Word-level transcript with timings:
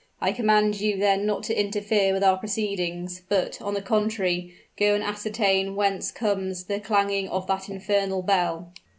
I 0.19 0.31
command 0.31 0.81
you 0.81 0.97
then 0.97 1.27
not 1.27 1.43
to 1.43 1.53
interfere 1.55 2.11
with 2.11 2.23
our 2.23 2.35
proceedings; 2.37 3.21
but, 3.29 3.61
on 3.61 3.75
the 3.75 3.83
contrary, 3.83 4.55
go 4.75 4.95
and 4.95 5.03
ascertain 5.03 5.75
whence 5.75 6.09
comes 6.09 6.63
the 6.63 6.79
clanging 6.79 7.29
of 7.29 7.45
that 7.45 7.69
infernal 7.69 8.23
bell." 8.23 8.71